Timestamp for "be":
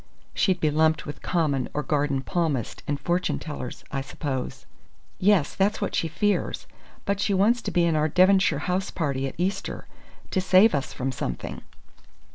0.59-0.71, 7.69-7.83